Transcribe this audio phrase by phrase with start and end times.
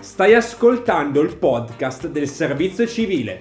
[0.00, 3.40] Stai ascoltando il podcast del Servizio Civile.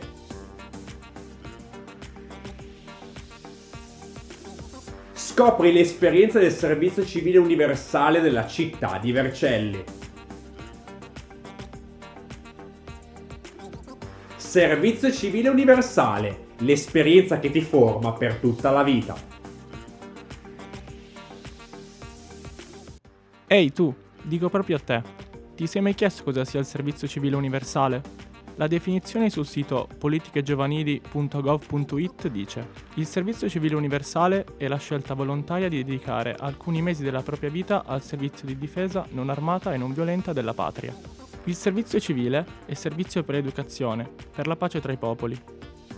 [5.14, 9.84] Scopri l'esperienza del Servizio Civile Universale della città di Vercelli.
[14.36, 19.16] Servizio Civile Universale, l'esperienza che ti forma per tutta la vita.
[23.46, 23.94] Ehi tu,
[24.24, 25.27] dico proprio a te.
[25.58, 28.04] Ti sei mai chiesto cosa sia il servizio civile universale?
[28.58, 35.84] La definizione sul sito politichegiovanili.gov.it dice Il servizio civile universale è la scelta volontaria di
[35.84, 40.32] dedicare alcuni mesi della propria vita al servizio di difesa non armata e non violenta
[40.32, 40.96] della patria.
[41.46, 45.36] Il servizio civile è servizio per l'educazione, per la pace tra i popoli.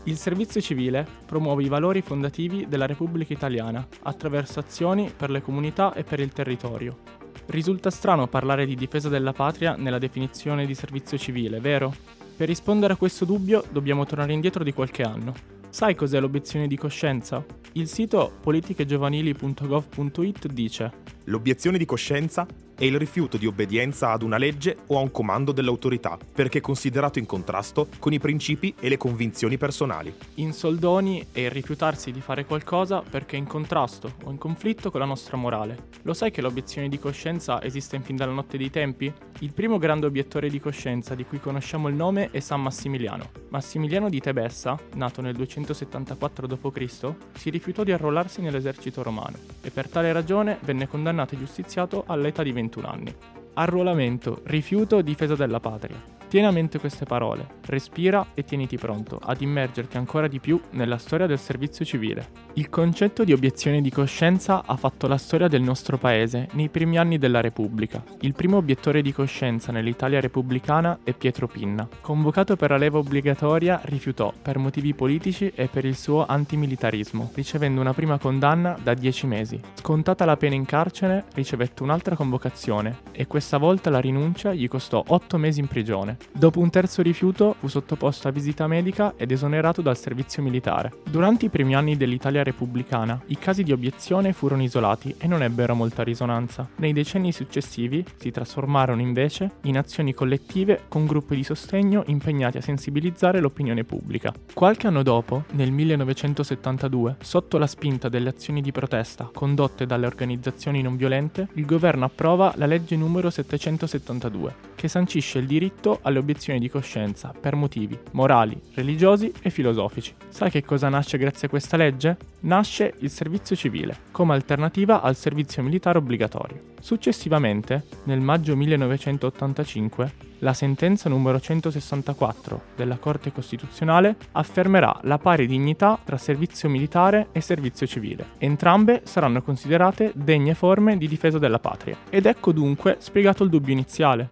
[0.03, 5.93] Il servizio civile promuove i valori fondativi della Repubblica Italiana attraverso azioni per le comunità
[5.93, 7.18] e per il territorio.
[7.49, 11.91] Risulta strano parlare di difesa della patria nella definizione di servizio civile, vero?
[12.37, 15.33] Per rispondere a questo dubbio dobbiamo tornare indietro di qualche anno.
[15.67, 17.43] Sai cos'è l'obiezione di coscienza?
[17.71, 20.91] Il sito politichegiovanili.gov.it dice
[21.23, 22.45] L'obiezione di coscienza
[22.79, 27.19] è il rifiuto di obbedienza ad una legge o a un comando dell'autorità, perché considerato
[27.19, 30.15] in contrasto con i principi e le convinzioni personali.
[30.35, 34.91] In soldoni è il rifiutarsi di fare qualcosa perché è in contrasto o in conflitto
[34.91, 35.87] con la nostra morale.
[36.03, 39.11] Lo sai che l'obiezione di coscienza esiste in fin dalla notte dei tempi?
[39.39, 43.29] Il primo grande obiettore di coscienza di cui conosciamo il nome è San Massimiliano.
[43.49, 49.89] Massimiliano di Tebessa, nato nel 274 d.C., si rifiutò di arruolarsi nell'esercito romano e per
[49.89, 53.15] tale ragione venne condannato e giustiziato all'età di 21 anni.
[53.53, 56.18] Arruolamento, rifiuto, difesa della patria.
[56.29, 60.99] Tieni a mente queste parole, respira e tieniti pronto ad immergerti ancora di più nella
[60.99, 62.27] storia del servizio civile.
[62.53, 66.99] Il concetto di obiezione di coscienza ha fatto la storia del nostro paese nei primi
[66.99, 68.03] anni della Repubblica.
[68.21, 71.87] Il primo obiettore di coscienza nell'Italia repubblicana è Pietro Pinna.
[71.99, 77.81] Convocato per la leva obbligatoria, rifiutò per motivi politici e per il suo antimilitarismo, ricevendo
[77.81, 79.59] una prima condanna da 10 mesi.
[79.73, 85.03] Scontata la pena in carcere, ricevette un'altra convocazione e questa volta la rinuncia gli costò
[85.07, 86.17] 8 mesi in prigione.
[86.31, 90.93] Dopo un terzo rifiuto fu sottoposto a visita medica ed esonerato dal servizio militare.
[91.09, 95.75] Durante i primi anni dell'Italia repubblicana i casi di obiezione furono isolati e non ebbero
[95.75, 96.67] molta risonanza.
[96.77, 102.61] Nei decenni successivi si trasformarono invece in azioni collettive con gruppi di sostegno impegnati a
[102.61, 104.33] sensibilizzare l'opinione pubblica.
[104.53, 110.81] Qualche anno dopo, nel 1972, sotto la spinta delle azioni di protesta condotte dalle organizzazioni
[110.81, 116.57] non violente, il governo approva la legge numero 772, che sancisce il diritto alle obiezioni
[116.57, 120.15] di coscienza per motivi morali, religiosi e filosofici.
[120.29, 122.15] Sai che cosa nasce grazie a questa legge?
[122.41, 126.61] Nasce il servizio civile, come alternativa al servizio militare obbligatorio.
[126.79, 135.99] Successivamente, nel maggio 1985, la sentenza numero 164 della Corte Costituzionale affermerà la pari dignità
[136.01, 138.27] tra servizio militare e servizio civile.
[138.37, 141.97] Entrambe saranno considerate degne forme di difesa della patria.
[142.09, 144.31] Ed ecco dunque spiegato il dubbio iniziale.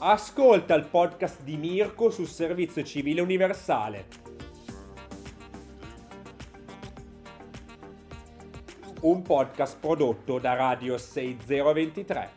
[0.00, 4.06] Ascolta il podcast di Mirko sul Servizio Civile Universale.
[9.00, 12.30] Un podcast prodotto da Radio 6023.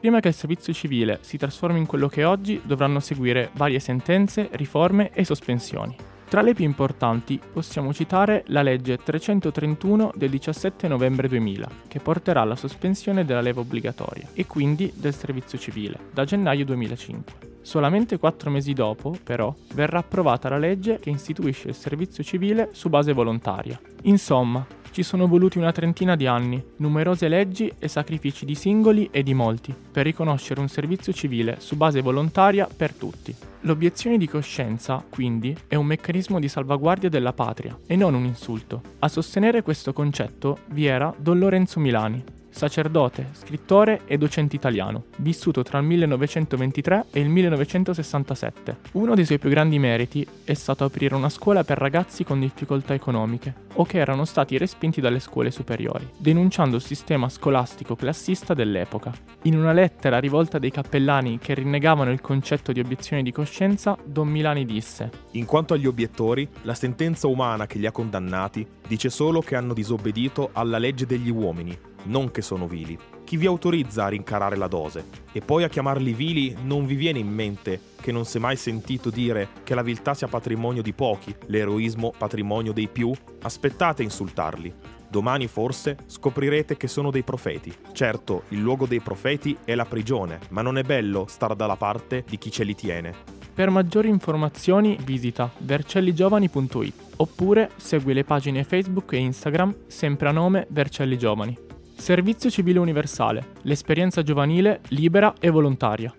[0.00, 3.80] Prima che il servizio civile si trasformi in quello che è oggi, dovranno seguire varie
[3.80, 6.11] sentenze, riforme e sospensioni.
[6.32, 12.40] Tra le più importanti possiamo citare la legge 331 del 17 novembre 2000, che porterà
[12.40, 17.34] alla sospensione della leva obbligatoria e quindi del servizio civile, da gennaio 2005.
[17.60, 22.88] Solamente quattro mesi dopo, però, verrà approvata la legge che istituisce il servizio civile su
[22.88, 23.78] base volontaria.
[24.04, 29.22] Insomma, ci sono voluti una trentina di anni, numerose leggi e sacrifici di singoli e
[29.22, 33.34] di molti per riconoscere un servizio civile su base volontaria per tutti.
[33.60, 38.82] L'obiezione di coscienza, quindi, è un meccanismo di salvaguardia della patria e non un insulto.
[38.98, 42.22] A sostenere questo concetto vi era Don Lorenzo Milani,
[42.52, 48.76] sacerdote, scrittore e docente italiano, vissuto tra il 1923 e il 1967.
[48.92, 52.94] Uno dei suoi più grandi meriti è stato aprire una scuola per ragazzi con difficoltà
[52.94, 59.12] economiche o che erano stati respinti dalle scuole superiori, denunciando il sistema scolastico classista dell'epoca.
[59.42, 64.28] In una lettera rivolta dei cappellani che rinnegavano il concetto di obiezione di coscienza, Don
[64.28, 69.40] Milani disse: In quanto agli obiettori, la sentenza umana che li ha condannati dice solo
[69.40, 72.98] che hanno disobbedito alla legge degli uomini non che sono vili.
[73.24, 75.04] Chi vi autorizza a rincarare la dose?
[75.32, 78.56] E poi a chiamarli vili non vi viene in mente che non si è mai
[78.56, 83.12] sentito dire che la viltà sia patrimonio di pochi, l'eroismo patrimonio dei più?
[83.42, 84.72] Aspettate a insultarli.
[85.08, 87.72] Domani forse scoprirete che sono dei profeti.
[87.92, 92.24] Certo, il luogo dei profeti è la prigione, ma non è bello star dalla parte
[92.26, 93.14] di chi ce li tiene.
[93.54, 100.66] Per maggiori informazioni visita vercelligiovani.it oppure segui le pagine Facebook e Instagram sempre a nome
[100.70, 101.71] Vercelli Giovani.
[101.94, 106.12] Servizio Civile Universale, l'esperienza giovanile libera e volontaria.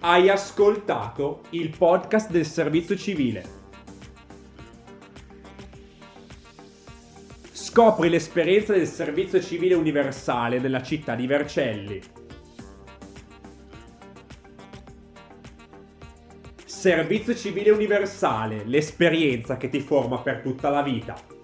[0.00, 3.56] Hai ascoltato il podcast del servizio civile.
[7.52, 12.00] Scopri l'esperienza del servizio civile universale della città di Vercelli.
[16.64, 21.37] Servizio civile universale, l'esperienza che ti forma per tutta la vita.